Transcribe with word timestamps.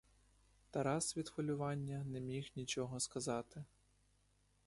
Тарас 0.69 1.17
від 1.17 1.29
хвилювання 1.29 2.03
не 2.03 2.19
міг 2.19 2.51
нічого 2.55 2.99
сказати. 2.99 3.65